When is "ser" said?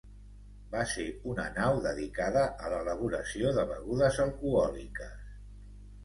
0.91-1.03